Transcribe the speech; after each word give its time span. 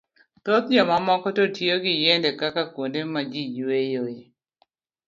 Thoth 0.43 0.67
jomamoko 0.75 1.27
to 1.37 1.43
tiyo 1.55 1.75
gi 1.83 1.93
yiende 2.03 2.29
kaka 2.39 2.63
kuonde 2.73 3.01
ma 3.13 3.21
ji 3.31 3.43
yueyoe. 3.57 4.15